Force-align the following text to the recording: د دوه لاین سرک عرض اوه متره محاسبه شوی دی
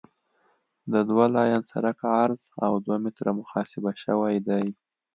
د 0.91 0.93
دوه 1.09 1.25
لاین 1.35 1.61
سرک 1.71 1.99
عرض 2.21 2.41
اوه 2.65 2.95
متره 3.03 3.31
محاسبه 3.39 3.91
شوی 4.03 4.35
دی 4.47 4.65